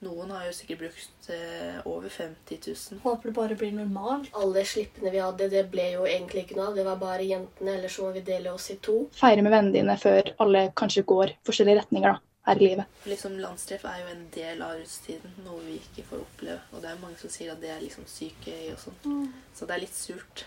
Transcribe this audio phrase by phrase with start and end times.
[0.00, 3.00] Noen har jo sikkert brukt eh, over 50 000.
[3.02, 4.30] Håper det bare blir normalt.
[4.40, 6.78] Alle slippene vi hadde, det ble jo egentlig ikke noe av.
[6.78, 8.94] Det var bare jentene, eller så må vi dele oss i to.
[9.18, 12.96] Feire med vennene dine før alle kanskje går forskjellige retninger da, her i livet.
[13.12, 16.58] Liksom Landstreff er jo en del av russetiden, noe vi ikke får oppleve.
[16.72, 19.28] Og det er mange som sier at det er liksom sykegøy og sånn.
[19.52, 20.46] Så det er litt surt.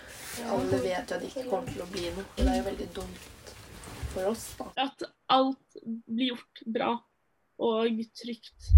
[0.50, 2.26] Alle vet jo at det ikke kommer til å bli noe.
[2.26, 3.54] Og det er jo veldig dumt
[4.16, 4.72] for oss, da.
[4.90, 5.06] At
[5.38, 6.96] alt blir gjort bra
[7.64, 8.74] og trygt.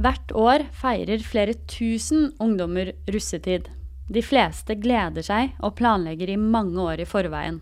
[0.00, 3.66] Hvert år feirer flere tusen ungdommer russetid.
[4.08, 7.58] De fleste gleder seg og planlegger i mange år i forveien.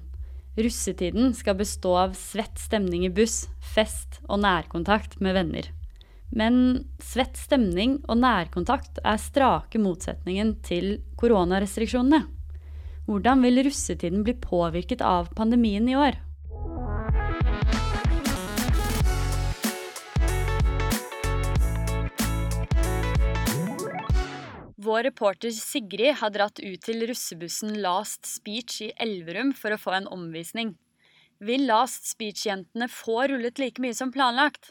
[0.59, 5.67] Russetiden skal bestå av svett stemning i buss, fest og nærkontakt med venner.
[6.31, 12.23] Men svett stemning og nærkontakt er strake motsetningen til koronarestriksjonene.
[13.09, 16.23] Hvordan vil russetiden bli påvirket av pandemien i år?
[24.89, 29.93] Vår reporter Sigrid har dratt ut til russebussen Last Speech i Elverum for å få
[29.99, 30.71] en omvisning.
[31.45, 34.71] Vil Last Speech-jentene få rullet like mye som planlagt?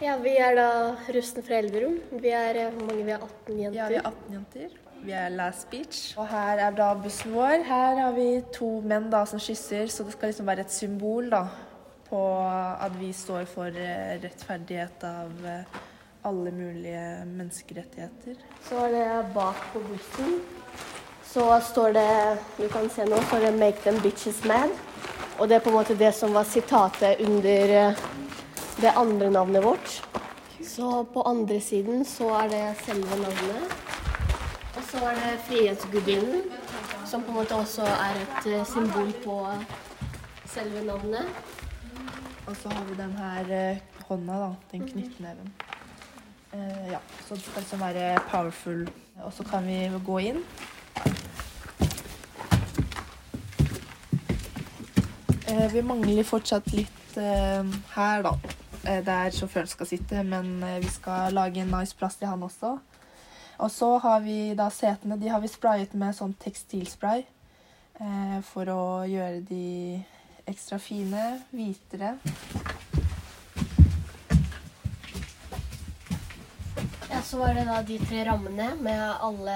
[0.00, 0.70] Ja, vi er da
[1.12, 2.00] russen fra Elverum.
[2.24, 3.04] Vi er eh, hvor mange?
[3.04, 3.76] Vi er 18 jenter.
[3.82, 4.74] Ja, vi er 18 jenter.
[5.04, 6.02] Vi er Last Beach.
[6.16, 7.68] Og her er da bussen vår.
[7.68, 11.28] Her har vi to menn da som kysser, så det skal liksom være et symbol
[11.36, 11.44] da
[12.08, 15.82] på at vi står for eh, rettferdighet av eh,
[16.24, 18.34] alle mulige menneskerettigheter.
[18.68, 20.40] Så er det bak på bussen.
[21.24, 24.70] Så står det Du kan se nå, så er det 'Make them bitches mad'.
[25.38, 27.96] Og det er på en måte det som var sitatet under eh,
[28.80, 30.04] det andre navnet vårt.
[30.62, 33.74] Så på andre siden så er det selve navnet.
[34.76, 36.42] Og så er det Frihetsgudinnen,
[37.06, 39.48] som på en måte også er et eh, symbol på
[40.46, 41.26] selve navnet.
[42.46, 43.78] Og så har vi den her eh,
[44.08, 44.54] hånda, da.
[44.72, 45.52] Den knyttneven.
[46.54, 48.88] Eh, ja, så det skal liksom være powerful.
[49.24, 50.42] Og så kan vi gå inn.
[55.48, 57.64] Eh, vi mangler fortsatt litt eh,
[57.96, 58.36] her, da.
[58.84, 62.74] Der sjåføren skal sitte, men vi skal lage en nice plass til han også.
[63.58, 65.16] Og så har vi da setene.
[65.16, 67.24] De har vi sprayet med sånn tekstilspray
[68.44, 70.02] for å gjøre de
[70.50, 72.18] ekstra fine, hvitere.
[77.34, 79.54] Så var det da de tre rammene med alle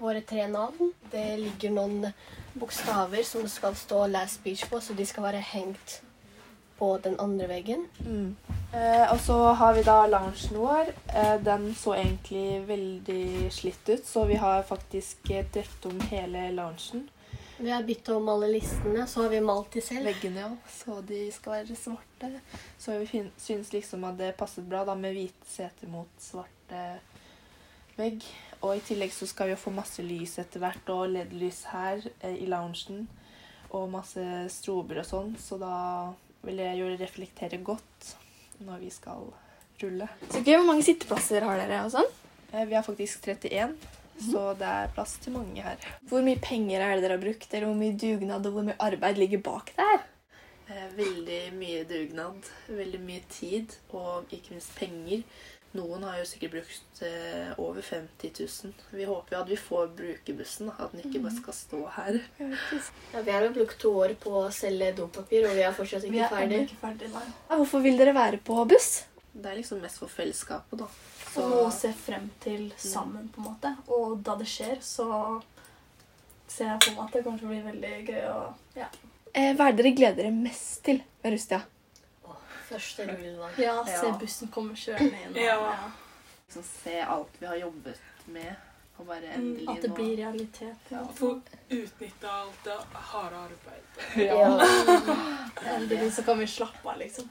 [0.00, 0.94] våre tre navn.
[1.12, 2.06] Det ligger noen
[2.56, 6.00] bokstaver som det skal stå 'last speech' på, så de skal være hengt
[6.78, 7.84] på den andre veggen.
[8.72, 10.88] Eh, og så har vi da loungen vår.
[11.12, 15.44] Eh, den så egentlig veldig slitt ut, så vi har faktisk eh,
[15.84, 17.10] om hele loungen.
[17.58, 20.04] Vi har byttet om alle listene, så har vi malt de selv.
[20.04, 20.50] Veggene, ja.
[20.68, 22.28] Så de skal være svarte.
[22.78, 26.82] Så vi syns liksom at det passet bra da med hvite seter mot svarte
[27.96, 28.26] vegg.
[28.60, 32.04] Og i tillegg så skal vi jo få masse lys etter hvert, og LED-lys her
[32.20, 33.06] eh, i loungen.
[33.72, 34.22] Og masse
[34.52, 35.72] strober og sånn, så da
[36.44, 38.12] vil jeg jo reflektere godt
[38.64, 39.26] når vi skal
[39.80, 40.06] rulle.
[40.30, 41.80] Så gøy, Hvor mange sitteplasser har dere?
[41.88, 42.12] og sånn?
[42.52, 43.74] Eh, Vi har faktisk 31,
[44.20, 45.80] så det er plass til mange her.
[46.08, 48.78] Hvor mye penger er det dere har brukt, eller hvor mye dugnad og hvor mye
[48.82, 50.06] arbeid ligger bak det her?
[50.96, 55.22] Veldig mye dugnad, veldig mye tid og ikke minst penger.
[55.76, 58.30] Noen har jo sikkert brukt eh, over 50
[58.64, 58.72] 000.
[58.96, 62.18] Vi håper jo at vi får bruke bussen, at den ikke bare skal stå her.
[62.40, 66.06] Ja, vi har jo brukt to år på å selge dopapir, og vi er fortsatt
[66.08, 66.62] ikke ferdig.
[66.68, 67.26] ikke ferdig, nei.
[67.52, 69.04] Hvorfor vil dere være på buss?
[69.36, 70.88] Det er liksom mest for fellesskapet, da.
[71.42, 73.72] Og noe å se frem til sammen, på en måte.
[73.92, 75.06] Og da det skjer, så
[76.48, 78.20] ser jeg på meg at det kommer til å bli veldig gøy.
[78.32, 78.88] Og, ja.
[79.32, 81.62] eh, hva er det dere gleder dere mest til med Rustia?
[82.66, 83.58] Første juledag.
[83.62, 84.14] Ja, se Ja.
[84.18, 85.36] bussen komme kjørende inn.
[85.38, 85.58] Ja.
[85.70, 85.90] Ja.
[86.46, 88.54] Liksom se alt vi har jobbet med,
[88.98, 90.90] og bare endelig At det blir realitet.
[90.90, 91.04] Ja.
[91.14, 92.76] Få utnytte alt det
[93.12, 93.84] harde arbeidet.
[94.16, 94.66] Ja.
[95.76, 97.28] Endelig så kan vi slappe av, liksom.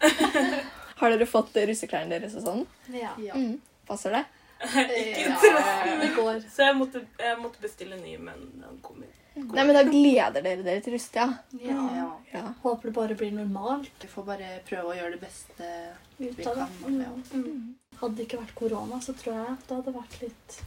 [0.95, 2.65] Har dere fått russeklærne deres og sånn?
[2.95, 3.11] Ja.
[3.35, 3.57] Mm.
[3.87, 4.23] Passer det?
[4.65, 6.41] Ikke Ja, det går.
[6.49, 9.11] Så jeg måtte, jeg måtte bestille ny, men den kommer.
[9.35, 11.25] Nei, men Da gleder dere dere til Rustia.
[11.59, 12.05] Ja.
[12.31, 12.43] Ja.
[12.63, 15.71] Håper det bare blir normalt Vi får bare prøve å gjøre det beste
[16.17, 16.63] vi kan.
[16.87, 17.11] Ja.
[17.35, 17.75] Mm.
[17.99, 20.61] Hadde det ikke vært korona, så tror jeg det hadde vært litt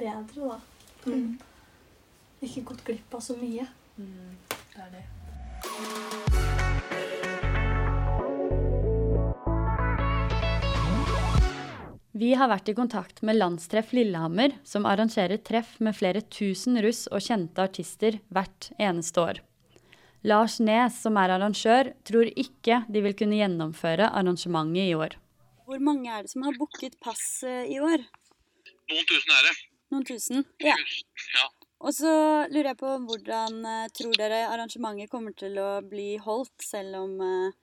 [0.00, 0.58] bedre, da.
[1.04, 1.36] Mm.
[2.44, 3.68] Ikke gått glipp av så mye.
[3.98, 6.43] Mm, det er det.
[12.14, 17.08] Vi har vært i kontakt med Landstreff Lillehammer, som arrangerer treff med flere tusen russ
[17.10, 19.40] og kjente artister hvert eneste år.
[20.22, 25.16] Lars Nes, som er arrangør, tror ikke de vil kunne gjennomføre arrangementet i år.
[25.66, 28.06] Hvor mange er det som har booket pass i år?
[28.92, 29.56] Noen tusen er det.
[29.90, 30.46] Noen tusen?
[30.62, 30.78] Ja.
[31.34, 31.48] Ja.
[31.82, 32.14] Og så
[32.46, 37.18] lurer jeg på hvordan eh, tror dere arrangementet kommer til å bli holdt, selv om
[37.26, 37.58] eh,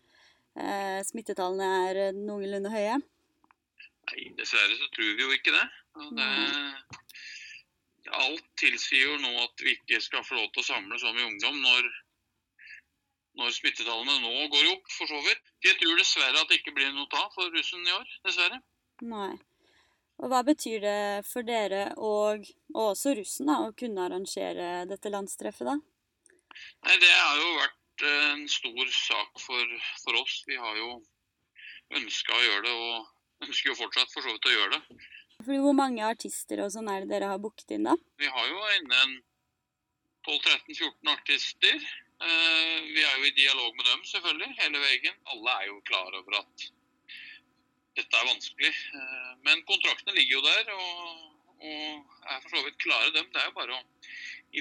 [0.59, 3.00] eh, smittetallene er eh, noenlunde høye?
[4.09, 5.65] Nei, dessverre så tror vi jo ikke det.
[6.18, 6.30] Det
[8.18, 11.25] alt tilsier jo nå at vi ikke skal få lov til å samle så i
[11.25, 11.88] ungdom når,
[13.39, 15.53] når smittetallene nå går opp, for så vidt.
[15.65, 18.18] Jeg tror dessverre at det ikke blir noe av for russen i år.
[18.27, 18.59] Dessverre.
[19.06, 19.31] Nei.
[20.21, 22.45] Og hva betyr det for dere og,
[22.75, 25.80] og også russen da, å kunne arrangere dette landstreffet, da?
[26.86, 30.44] Nei, det har jo vært eh, en stor sak for, for oss.
[30.50, 31.00] Vi har jo
[31.98, 33.09] ønska å gjøre det, og
[33.46, 35.00] ønsker jo fortsatt for så vidt å gjøre det.
[35.42, 37.96] For hvor mange artister og sånn er det dere har booket inn, da?
[38.22, 39.16] Vi har jo inne en
[40.28, 41.80] 12-13-14 artister.
[42.22, 45.18] Eh, Vi er jo i dialog med dem, selvfølgelig, hele veien.
[45.34, 46.68] Alle er jo klar over at
[47.98, 48.70] dette er vanskelig.
[48.94, 51.26] Eh, Men kontraktene ligger jo der, og,
[51.66, 53.26] og er for så vidt klare, dem.
[53.34, 53.84] Det er jo bare å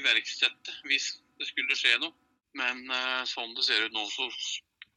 [0.00, 2.16] iverksette hvis det skulle skje noe.
[2.56, 4.30] Men eh, sånn det ser ut nå, så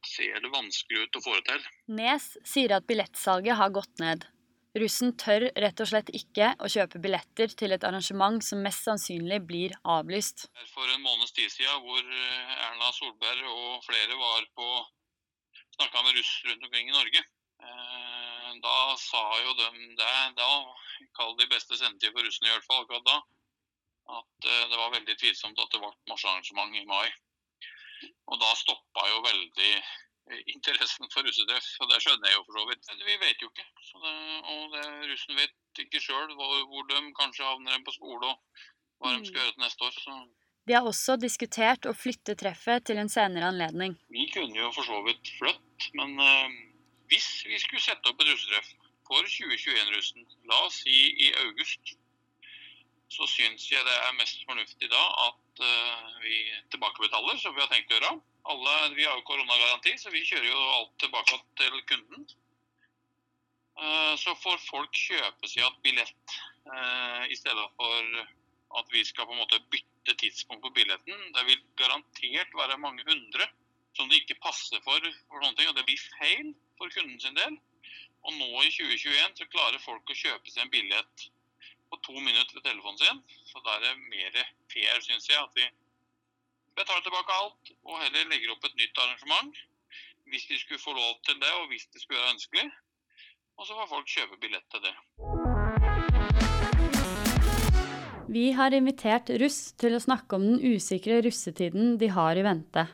[0.08, 1.66] ser det vanskelig ut å få det til.
[1.98, 4.26] Nes sier at billettsalget har gått ned.
[4.74, 9.38] Russen tør rett og slett ikke å kjøpe billetter til et arrangement som mest sannsynlig
[9.46, 10.48] blir avlyst.
[10.74, 14.66] for en måneds tid siden hvor eh, Erna Solberg og flere var på
[15.76, 17.22] snakka med russ rundt omkring i Norge.
[17.62, 19.66] Eh, Da sa jo de
[19.98, 20.48] det, da,
[21.18, 23.16] kall de beste sendetid for russene i hvert fall akkurat da,
[24.18, 27.08] at eh, det var veldig tvilsomt at det ble marsjarrangement i mai.
[28.30, 32.60] Og da stoppa jo veldig eh, interessen for russetreff, og det skjønner jeg jo for
[32.60, 32.86] så vidt.
[32.90, 33.66] Men vi vet jo ikke.
[33.88, 34.14] Så det,
[34.54, 38.64] og det, russen vet ikke sjøl hvor, hvor de kanskje havner på skole og
[39.02, 39.98] hva de skal gjøre til neste år.
[40.00, 40.18] Så
[40.64, 43.98] De har også diskutert å flytte treffet til en senere anledning.
[44.12, 46.56] Vi kunne jo for så vidt flytt, men eh,
[47.12, 48.72] hvis vi skulle sette opp et russetreff
[49.04, 50.96] for 2021-russen, la oss si
[51.26, 51.96] i august,
[53.12, 56.38] så syns jeg det er mest fornuftig da at eh, vi
[56.74, 58.14] tilbakebetaler, som vi har tenkt å gjøre.
[58.52, 62.26] Alle, vi har jo koronagaranti, så vi kjører jo alt tilbake til kunden.
[63.80, 66.38] Eh, så får folk kjøpe seg et billett
[66.70, 68.24] eh, i stedet for
[68.78, 71.28] at vi skal på en måte bytte tidspunkt på billetten.
[71.34, 73.48] Det vil garantert være mange hundre
[73.94, 74.98] som det ikke passer for,
[75.30, 77.58] for sånne ting, og det blir feil for kunden sin del.
[78.24, 81.26] Og nå i 2021 så klarer folk å kjøpe seg en billett
[81.94, 83.20] på to minutter ved telefonen sin.
[83.46, 84.38] Så da er det mer
[84.72, 85.66] fair, syns jeg, at vi
[86.74, 89.54] betaler tilbake alt og heller legger opp et nytt arrangement.
[90.26, 92.66] Hvis de skulle få lov til det, og hvis det skulle være ønskelig.
[93.54, 94.94] Og så får folk kjøpe billett til det.
[98.34, 102.88] Vi har invitert russ til å snakke om den usikre russetiden de har i vente.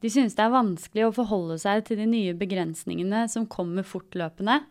[0.00, 4.62] De synes det er vanskelig å forholde seg til de nye begrensningene som kommer fortløpende,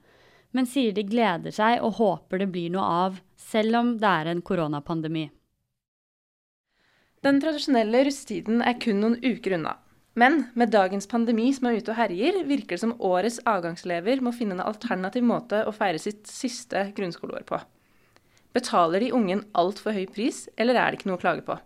[0.56, 4.32] men sier de gleder seg og håper det blir noe av, selv om det er
[4.32, 5.28] en koronapandemi.
[7.26, 9.76] Den tradisjonelle russetiden er kun noen uker unna.
[10.20, 14.34] Men med dagens pandemi som er ute og herjer, virker det som årets avgangselever må
[14.36, 17.60] finne en alternativ måte å feire sitt siste grunnskoleår på.
[18.56, 21.60] Betaler de ungen en altfor høy pris, eller er det ikke noe å klage på?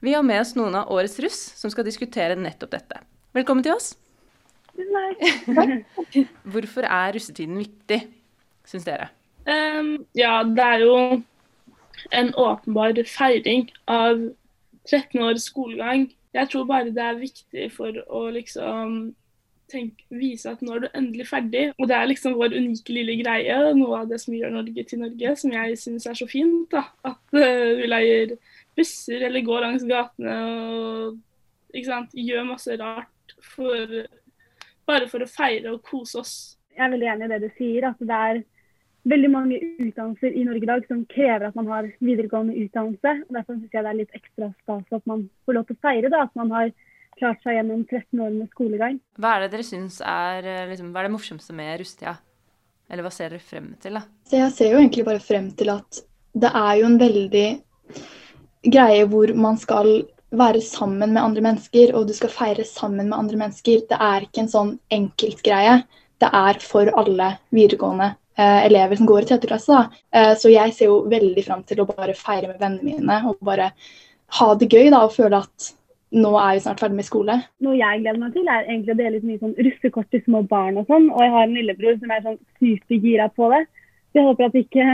[0.00, 3.02] Vi har med oss noen av årets russ som skal diskutere nettopp dette.
[3.36, 3.92] Velkommen til oss.
[6.54, 8.00] Hvorfor er russetiden viktig,
[8.68, 9.10] syns dere?
[9.48, 10.96] Um, ja, det er jo
[12.14, 14.20] en åpenbar feiring av
[14.88, 16.08] 13 års skolegang.
[16.36, 19.14] Jeg tror bare det er viktig for å liksom
[19.68, 21.64] tenk, vise at nå er du endelig ferdig.
[21.78, 25.02] Og det er liksom vår unike lille greie, noe av det som gjør Norge til
[25.02, 26.68] Norge, som jeg syns er så fint.
[26.72, 26.86] da.
[27.08, 28.36] At uh, vi leier
[28.78, 33.98] busser eller går langs gatene og sant, gjør masse rart for,
[34.88, 36.36] bare for å feire og kose oss.
[36.74, 38.42] Jeg er veldig enig i det du sier, at det er
[39.08, 43.14] veldig mange utdannelser i Norge i dag som krever at man har videregående utdannelse.
[43.28, 45.82] og Derfor syns jeg det er litt ekstra stas at man får lov til å
[45.86, 46.72] feire da, at man har
[47.18, 48.98] klart seg gjennom 13 år med skolegang.
[49.18, 52.18] Hva er det dere syns er eh, liksom, hva er det morsomste med russetida?
[52.88, 54.04] Eller hva ser dere frem til, da?
[54.28, 56.02] Så jeg ser jo egentlig bare frem til at
[56.38, 57.48] det er jo en veldig
[58.68, 59.90] greie hvor man skal
[60.30, 63.84] være sammen med andre mennesker, og du skal feire sammen med andre mennesker.
[63.88, 65.80] Det er ikke en sånn enkeltgreie.
[66.20, 69.80] Det er for alle videregående eh, elever som går i tredje klasse.
[70.12, 73.40] Eh, så jeg ser jo veldig fram til å bare feire med vennene mine og
[73.44, 73.72] bare
[74.38, 75.72] ha det gøy da, og føle at
[76.18, 77.34] nå er vi snart ferdig med skole.
[77.64, 80.42] Noe jeg gleder meg til, er egentlig å dele ut mye sånn russekort til små
[80.48, 81.10] barn og sånn.
[81.12, 83.64] Og jeg har en lillebror som er sånn supergira på det.
[84.08, 84.86] Så jeg håper at ikke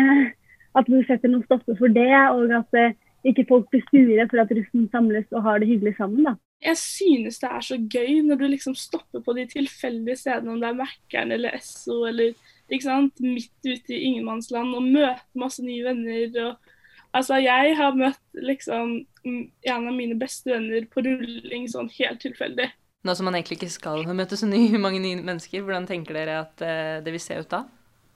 [0.75, 4.43] at du setter noen stopper for det, og at eh, ikke folk blir sure for
[4.43, 6.27] at russen samles og har det hyggelig sammen.
[6.29, 6.35] da.
[6.65, 10.61] Jeg synes det er så gøy når du liksom stopper på de tilfeldige stedene, om
[10.61, 12.33] det er Mækkern eller Esso eller
[12.73, 16.47] ikke sant, midt ute i ingenmannsland og møter masse nye venner.
[16.49, 16.73] og
[17.15, 22.67] Altså, jeg har møtt liksom en av mine beste venner på rulling sånn helt tilfeldig.
[23.05, 26.41] Nå som man egentlig ikke skal møte så nye, mange nye mennesker, hvordan tenker dere
[26.47, 27.67] at uh, det vil se ut da?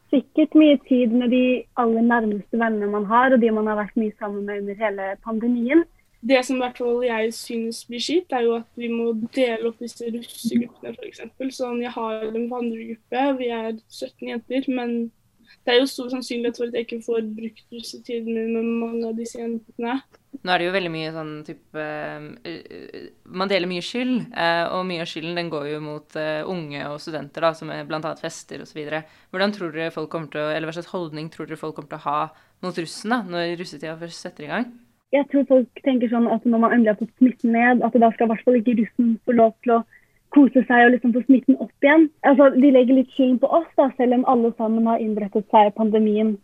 [0.08, 1.44] Sikkert mye tid med de
[1.76, 5.08] aller nærmeste vennene man har, og de man har vært mye sammen med under hele
[5.24, 5.84] pandemien.
[6.28, 9.68] Det som i hvert fall jeg synes blir kjipt, er jo at vi må dele
[9.68, 11.20] opp disse russegruppene f.eks.
[11.54, 14.96] Sånn, jeg har en vandregruppe, vi er 17 jenter, men
[15.64, 19.02] det er jo stor sannsynlighet for at jeg ikke får brukt russetiden min med mange
[19.10, 19.98] av disse jentene.
[20.38, 22.98] Nå er det jo veldig mye sånn type uh,
[23.40, 26.82] Man deler mye skyld, uh, og mye av skylden den går jo mot uh, unge
[26.88, 28.12] og studenter, da, som bl.a.
[28.20, 28.82] fester osv.
[29.32, 31.92] Hvordan tror dere folk kommer til å, eller hva slags holdning tror dere folk kommer
[31.94, 32.20] til å ha
[32.64, 34.70] mot russen da, når russetida først setter i gang?
[35.14, 38.10] Jeg tror folk tenker sånn at når man endelig har fått smitten ned, at da
[38.12, 39.84] skal i hvert fall ikke russen få lov til å
[40.34, 42.08] kose seg og liksom få smitten opp igjen.
[42.28, 45.70] Altså, de legger litt skylden på oss, da, selv om alle sammen har innrettet seg
[45.70, 46.34] i pandemien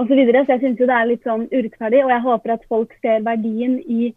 [0.00, 0.12] osv.
[0.14, 3.24] Så, så jeg syns det er litt sånn urettferdig, og jeg håper at folk ser
[3.26, 4.12] verdien i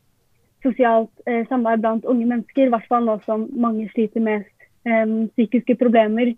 [0.65, 4.45] sosialt eh, samvær blant unge mennesker, i hvert fall nå som mange sliter med
[4.87, 5.05] eh,
[5.35, 6.33] psykiske problemer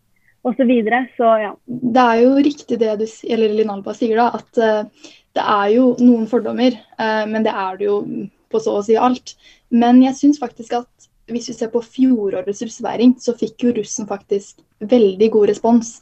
[0.48, 0.56] osv.
[0.62, 1.02] Så, videre.
[1.18, 1.54] så ja.
[1.68, 5.90] Det er jo riktig det du eller Linalba sier, da, at uh, det er jo
[6.00, 7.98] noen fordommer, uh, men det er det jo
[8.50, 9.36] på så å si alt.
[9.70, 14.08] Men jeg syns faktisk at hvis vi ser på fjorårets russefeiring, så fikk jo russen
[14.10, 16.00] faktisk veldig god respons.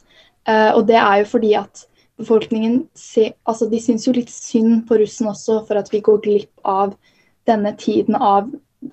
[0.48, 1.84] Uh, og det er jo fordi at
[2.18, 6.22] befolkningen se, altså de syns jo litt synd på russen også for at vi går
[6.24, 6.96] glipp av
[7.46, 8.48] denne tiden av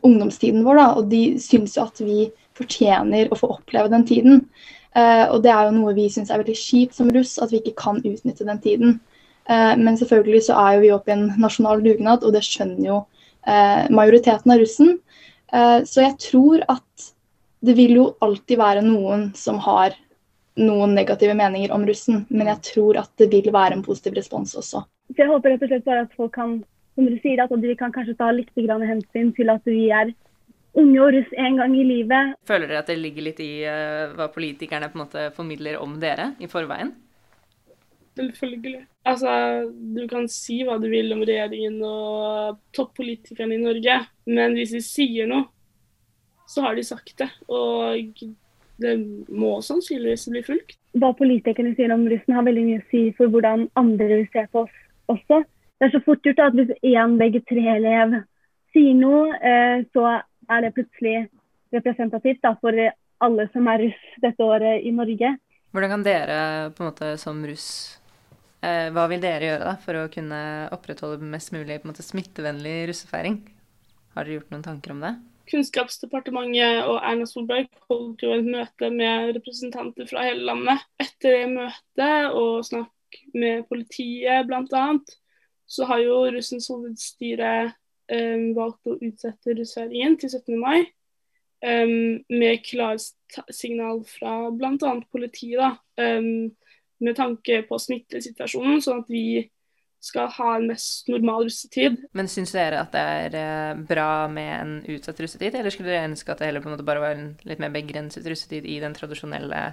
[0.06, 0.82] ungdomstiden vår.
[0.82, 4.46] Da, og de syns jo at vi fortjener å få oppleve den tiden.
[4.96, 7.62] Uh, og det er jo noe vi syns er veldig kjipt som russ, at vi
[7.64, 9.00] ikke kan utnytte den tiden.
[9.50, 12.90] Uh, men selvfølgelig så er jo vi oppe i en nasjonal dugnad, og det skjønner
[12.90, 13.04] jo
[13.94, 14.96] majoriteten av russen.
[15.54, 17.12] Eh, så jeg tror at
[17.66, 19.96] det vil jo alltid være noen som har
[20.56, 24.56] noen negative meninger om russen, men jeg tror at det vil være en positiv respons
[24.56, 24.86] også.
[25.12, 26.60] Så jeg håper rett og slett bare at folk kan
[26.96, 30.14] som du sier, at de kan kanskje ta litt hensyn til at vi er
[30.76, 32.36] unge og russ en gang i livet.
[32.48, 36.00] Føler dere at det ligger litt i uh, hva politikerne på en måte formidler om
[36.00, 36.94] dere i forveien?
[38.16, 38.86] Selvfølgelig.
[39.06, 39.32] Altså,
[39.72, 44.82] du kan si hva du vil om regjeringen og toppolitikerne i Norge, men hvis de
[44.84, 45.50] sier noe,
[46.48, 47.28] så har de sagt det.
[47.52, 48.24] Og
[48.82, 48.96] det
[49.30, 50.78] må sannsynligvis bli fulgt.
[50.96, 54.46] Hva politikerne sier om russen, har veldig mye å si for hvordan andre vil se
[54.52, 54.82] på oss
[55.12, 55.44] også.
[55.76, 58.20] Det er så fort gjort at hvis én VG3-elev
[58.76, 60.06] sier noe, eh, så
[60.52, 61.18] er det plutselig
[61.76, 62.80] representativt da, for
[63.26, 65.36] alle som er russ dette året i Norge.
[65.76, 66.40] Hvordan kan dere
[66.72, 67.68] på en måte som russ
[68.96, 70.40] hva vil dere gjøre da, for å kunne
[70.74, 73.40] opprettholde mest mulig måte, smittevennlig russefeiring?
[74.16, 75.14] Har dere gjort noen tanker om det?
[75.52, 80.82] Kunnskapsdepartementet og Erna Solberg holdt jo et møte med representanter fra hele landet.
[81.02, 84.86] Etter det møtet og snakk med politiet bl.a.,
[85.66, 87.52] så har jo russens hovedstyre
[88.14, 90.58] um, valgt å utsette russfeiringen til 17.
[90.62, 90.86] mai.
[91.66, 94.92] Um, med klarsignal fra bl.a.
[95.14, 95.62] politiet.
[95.62, 95.72] da,
[96.18, 96.52] um,
[97.04, 99.26] med tanke på smittesituasjonen, sånn at vi
[100.06, 101.98] skal ha en mest normal russetid.
[102.18, 106.12] Men syns dere at det er eh, bra med en utsatt russetid, eller skulle dere
[106.12, 108.78] ønske at det heller på en måte bare var en litt mer begrenset russetid i
[108.84, 109.72] den tradisjonelle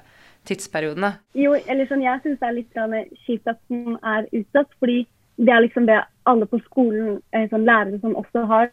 [0.49, 1.05] tidsperioden?
[1.05, 1.13] da?
[1.39, 5.03] Jo, eller sånn, jeg syns det er litt kjipt at den er utsatt, fordi
[5.43, 8.73] det er liksom det alle på skolen, eh, sånn lærere som også har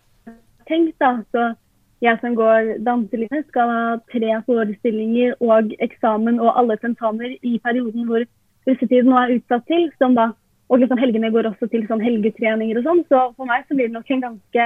[0.69, 0.95] tenkt.
[1.03, 1.51] da, så
[1.99, 8.05] jeg som går danselinje, skal ha tre forestillinger og eksamen og alle tentamer i perioden
[8.07, 8.23] hvor
[8.69, 9.89] russetiden nå er utsatt til.
[9.97, 10.31] som da,
[10.69, 13.03] Og liksom helgene går også til sånn helgetreninger og sånn.
[13.09, 14.65] Så for meg så blir det nok en ganske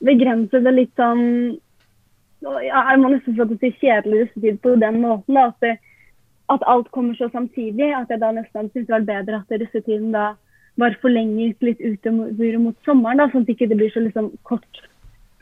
[0.00, 1.58] begrenset og litt sånn
[2.40, 5.34] ja, Jeg må nesten få si kjedelig russetid på den måten.
[5.34, 5.78] da, at, det,
[6.48, 7.92] at alt kommer så samtidig.
[7.94, 10.34] At jeg da nesten syns det var bedre at russetiden da
[10.80, 13.20] var forlenget litt utover mot sommeren.
[13.20, 14.82] da, Sånn at det ikke blir så liksom kort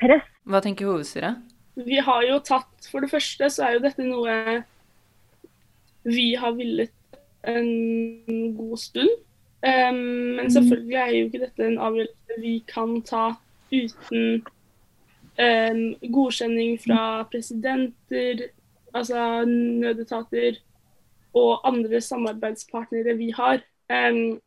[0.01, 0.27] press.
[0.49, 1.39] Hva tenker hovedstyret?
[1.87, 4.65] Vi har jo tatt For det første så er jo dette noe
[6.09, 6.93] vi har villet
[7.49, 9.11] en god stund.
[9.59, 9.97] Um,
[10.39, 13.25] men selvfølgelig er jo ikke dette en avgjørelse vi kan ta
[13.73, 14.45] uten
[15.39, 15.81] um,
[16.15, 18.45] godkjenning fra presidenter,
[18.95, 20.61] altså nødetater
[21.35, 23.65] og andre samarbeidspartnere vi har.
[23.91, 24.39] Um,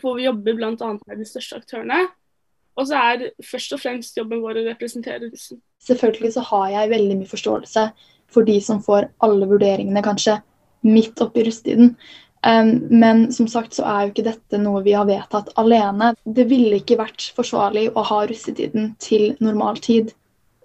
[0.00, 0.92] for vi jobber bl.a.
[1.06, 2.06] med de største aktørene.
[2.76, 5.60] Og så er først og fremst jobben vår å representere russen.
[5.86, 7.84] Selvfølgelig så har jeg veldig mye forståelse
[8.34, 10.40] for de som får alle vurderingene kanskje
[10.84, 11.94] midt oppi russetiden.
[12.44, 16.10] Men som sagt så er jo ikke dette noe vi har vedtatt alene.
[16.24, 20.12] Det ville ikke vært forsvarlig å ha russetiden til normal tid.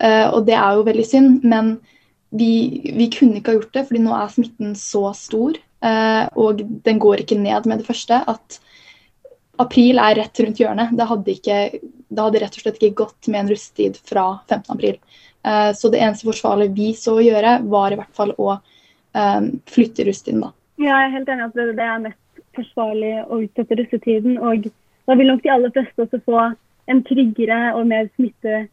[0.03, 1.77] Uh, og det er jo veldig synd, men
[2.29, 2.51] vi,
[2.95, 5.57] vi, kunne ikke ha gjort det, fordi nå er smitten så stor.
[5.79, 8.19] Eh, og den går ikke ned med det første.
[8.29, 8.59] At
[9.61, 10.93] april er rett rundt hjørnet.
[10.97, 14.69] Det hadde, ikke, det hadde rett og slett ikke gått med en russetid fra 15.
[14.75, 14.99] april.
[15.45, 19.51] Eh, så det eneste forsvarlige vi så å gjøre, var i hvert fall å eh,
[19.73, 20.53] flytte russetiden, da.
[20.79, 24.37] Ja, jeg er helt enig at det er mest forsvarlig å utsette russetiden.
[24.39, 24.69] Og
[25.09, 26.43] da vil nok de aller fleste også få
[26.89, 28.67] en tryggere og mer smitte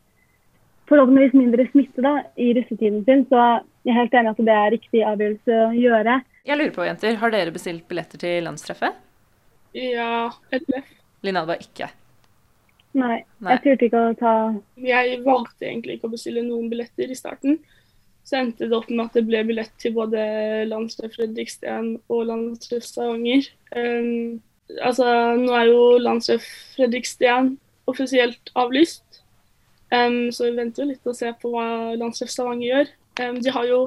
[0.87, 3.25] forhåpentligvis mindre smitte da, i russetiden sin.
[3.31, 3.43] Så
[3.87, 6.17] jeg er helt enig at det er riktig avgjørelse å gjøre.
[6.47, 8.99] Jeg lurer på, jenter, Har dere bestilt billetter til landstreffet?
[9.77, 10.93] Ja, et treff.
[11.27, 11.89] Linnalva ikke?
[12.97, 14.35] Nei, Nei, jeg turte ikke å ta
[14.81, 17.59] Jeg valgte egentlig ikke å bestille noen billetter i starten.
[18.27, 20.21] Så endte det opp med at det ble billett til både
[20.67, 23.47] landstreff Fredriksten og landstreff Stavanger.
[23.71, 24.41] Um,
[24.81, 25.07] altså,
[25.39, 27.55] nå er jo landstreff Fredriksten
[27.87, 29.23] offisielt avlyst.
[29.95, 32.93] Um, så vi venter jo litt og ser på hva landstreff Stavanger gjør.
[33.23, 33.81] Um, de har jo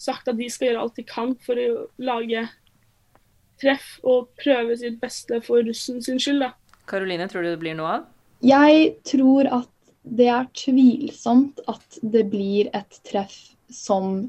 [0.00, 2.46] sagt at de skal gjøre alt de kan for å lage
[3.60, 6.40] treff og prøve sitt beste for russen sin skyld.
[6.40, 6.54] da.
[6.88, 8.08] Karoline, tror du det blir noe av?
[8.44, 9.70] Jeg tror at
[10.04, 13.36] det er tvilsomt at det blir et treff
[13.74, 14.22] som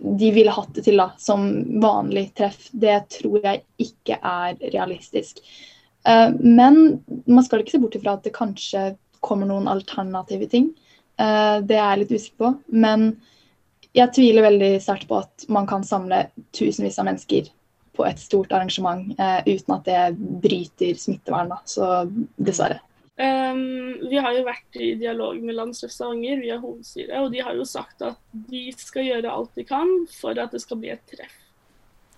[0.00, 1.46] de ville hatt det til da, som
[1.82, 2.68] vanlig treff.
[2.72, 5.40] Det tror jeg ikke er realistisk.
[6.08, 6.80] Uh, men
[7.26, 8.94] man skal ikke se bort ifra at det kanskje
[9.24, 10.72] kommer noen alternative ting.
[11.20, 12.52] Uh, det er jeg litt usikker på.
[12.74, 13.12] Men
[13.94, 17.52] jeg tviler veldig sterkt på at man kan samle tusenvis av mennesker
[17.94, 20.02] på et stort arrangement uh, uten at det
[20.42, 21.54] bryter smittevern.
[21.54, 21.62] Da.
[21.70, 21.92] Så
[22.34, 22.82] dessverre.
[23.14, 27.54] Um, vi har jo vært i dialog med Landstreff Stavanger via hovedstyret, og de har
[27.54, 28.18] jo sagt at
[28.50, 31.36] de skal gjøre alt de kan for at det skal bli et treff.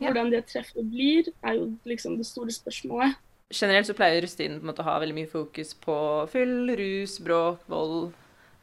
[0.00, 0.08] Ja.
[0.08, 3.16] Hvordan det treffet blir, er jo liksom det store spørsmålet.
[3.52, 5.96] Generelt så pleier russetiden på en måte å ha veldig mye fokus på
[6.32, 8.10] fyll, rus, bråk, vold.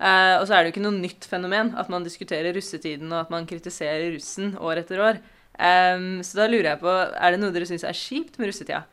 [0.01, 3.21] Eh, og så er det jo ikke noe nytt fenomen at man diskuterer russetiden og
[3.21, 5.21] at man kritiserer russen år etter år.
[5.53, 8.83] Um, så da lurer jeg på, er det noe dere syns er kjipt med russetida?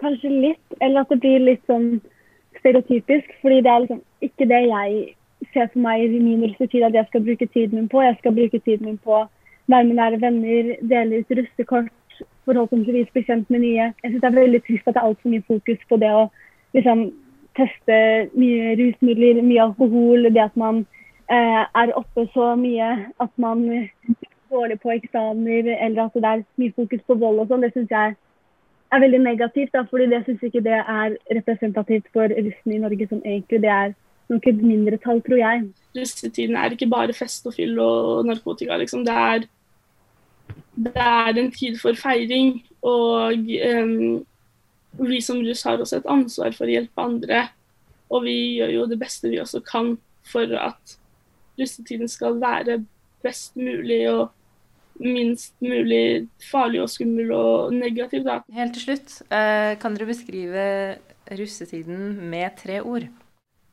[0.00, 1.98] Kanskje litt, eller at det blir litt sånn
[2.60, 3.32] stereotypisk.
[3.40, 5.14] Fordi det er liksom ikke det jeg
[5.52, 8.02] ser for meg i min russetid at jeg skal bruke tiden min på.
[8.02, 9.24] Jeg skal bruke tiden min på
[9.68, 11.88] være med nære venner, dele ut russekort,
[12.44, 13.88] forhåpentligvis bli kjent med nye.
[14.02, 16.22] Jeg syns det er veldig trist at det er altfor mye fokus på det å
[16.76, 17.10] liksom,
[17.58, 17.98] teste
[18.38, 20.30] mye rusmidler, mye alkohol.
[20.32, 20.80] Det at man
[21.28, 22.88] eh, er oppe så mye
[23.20, 23.66] at man
[24.50, 27.66] dårlig på eksamener, eller at det er mye fokus på vold og sånn.
[27.66, 28.16] Det syns jeg
[28.92, 33.08] er veldig negativt, da, fordi jeg syns ikke det er representativt for russen i Norge
[33.10, 33.94] som egentlig det er
[34.28, 35.68] nok et mindretall, tror jeg.
[35.96, 39.04] Russetiden er ikke bare fest og fyll og narkotika, liksom.
[39.04, 39.46] Det er
[40.78, 42.62] det er en tid for feiring.
[42.82, 43.32] Og
[43.82, 44.26] um,
[45.08, 47.42] vi som russ har også et ansvar for å hjelpe andre.
[48.08, 49.96] Og vi gjør jo det beste vi også kan
[50.28, 50.98] for at
[51.58, 52.82] russetiden skal være
[53.24, 54.28] best mulig og
[55.02, 58.24] minst mulig farlig og skummel og negativ.
[58.26, 58.40] Da.
[58.54, 60.64] Helt til slutt, eh, kan dere beskrive
[61.30, 63.08] russetiden med tre ord?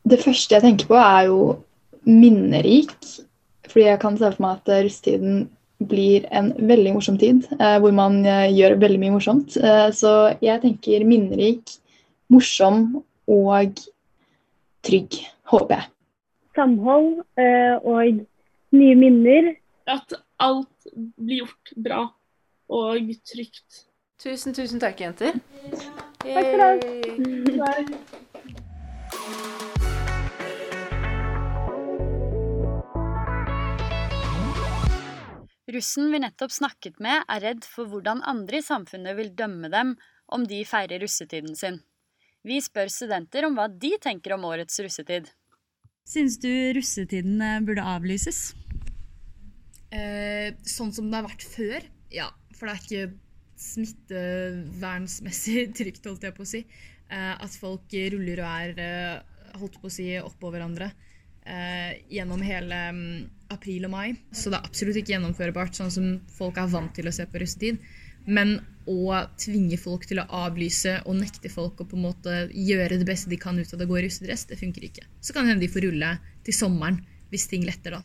[0.05, 1.39] Det første jeg tenker på, er jo
[2.05, 2.95] minnerik.
[3.65, 5.47] Fordi jeg kan se for meg at russetiden
[5.89, 9.57] blir en veldig morsom tid, eh, hvor man eh, gjør veldig mye morsomt.
[9.57, 11.75] Eh, så jeg tenker minnerik,
[12.31, 13.81] morsom og
[14.85, 15.19] trygg,
[15.51, 15.89] håper jeg.
[16.55, 17.09] Samhold
[17.41, 18.21] eh, og
[18.75, 19.51] nye minner.
[19.87, 22.01] At alt blir gjort bra
[22.75, 23.85] og trygt.
[24.21, 25.37] Tusen, tusen takk, jenter.
[26.23, 26.85] Takk for det.
[35.75, 39.95] Russen vi nettopp snakket med, er redd for hvordan andre i samfunnet vil dømme dem
[40.31, 41.81] om de feirer russetiden sin.
[42.45, 45.31] Vi spør studenter om hva de tenker om årets russetid.
[46.05, 48.53] Syns du russetiden eh, burde avlyses?
[49.95, 51.81] Eh, sånn som det har vært før,
[52.13, 52.27] ja.
[52.55, 53.13] For det er ikke
[53.65, 56.61] smittevernsmessig trygt, holdt jeg på å si.
[57.09, 59.17] Eh, at folk ruller og er eh,
[59.59, 60.87] holdt på å si oppå hverandre
[61.45, 64.15] eh, gjennom hele um, april og mai.
[64.33, 66.05] Så det er absolutt ikke gjennomførbart, sånn som
[66.35, 67.75] folk er vant til å se på russetid.
[68.25, 68.57] Men
[68.89, 73.07] å tvinge folk til å avlyse og nekte folk å på en måte gjøre det
[73.07, 75.05] beste de kan ut av det å gå i russedress, det funker ikke.
[75.21, 76.97] Så kan hende de får rulle til sommeren
[77.35, 78.01] hvis ting letter da.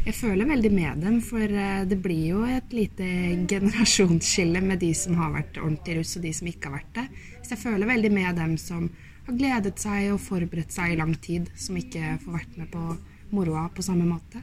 [0.00, 3.06] Jeg føler veldig med dem, for eh, det blir jo et lite
[3.50, 7.06] generasjonsskille med de som har vært ordentlig russ og de som ikke har vært det.
[7.42, 8.86] Så jeg føler veldig med dem som
[9.26, 12.86] har gledet seg og forberedt seg i lang tid, som ikke får vært med på
[13.36, 14.40] moroa på samme måte.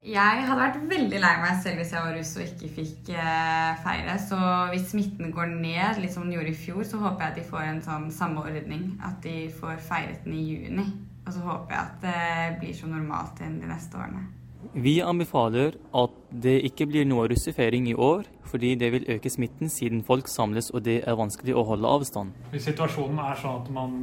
[0.00, 3.82] Jeg hadde vært veldig lei meg selv hvis jeg var russ og ikke fikk eh,
[3.84, 4.14] feire.
[4.22, 4.38] Så
[4.70, 7.50] hvis smitten går ned, litt som den gjorde i fjor, så håper jeg at de
[7.50, 8.94] får en sånn samme ordning.
[9.04, 10.86] At de får feiret den i juni.
[11.26, 14.28] Og så håper jeg at det blir så normalt igjen de neste årene.
[14.74, 19.68] Vi anbefaler at det ikke blir noe russefeiring i år, fordi det vil øke smitten
[19.68, 22.34] siden folk samles og det er vanskelig å holde avstand.
[22.52, 23.96] Hvis situasjonen er sånn at, man,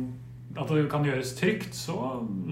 [0.57, 1.97] at det kan gjøres trygt, så,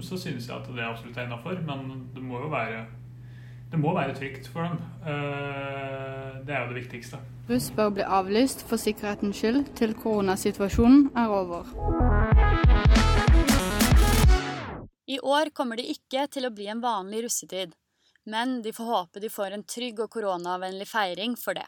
[0.00, 1.58] så synes jeg at det absolutt er innafor.
[1.66, 2.84] Men det må jo være,
[3.72, 4.78] det må være trygt for dem.
[5.02, 7.20] Eh, det er jo det viktigste.
[7.50, 13.05] Russ bør bli avlyst for sikkerhetens skyld til koronasituasjonen er over.
[15.06, 17.74] I år kommer det ikke til å bli en vanlig russetid
[18.26, 21.66] men de får håpe de får en trygg og koronavennlig feiring for det.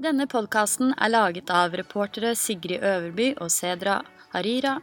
[0.00, 4.00] Denne podkasten er laget av reportere Sigrid Øverby og Sedra
[4.34, 4.78] Harira,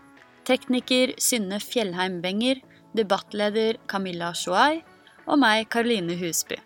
[0.49, 2.61] tekniker Synne Fjellheim Benger,
[2.97, 4.81] debattleder Camilla Shuai
[5.27, 6.57] og meg, Karoline Husby.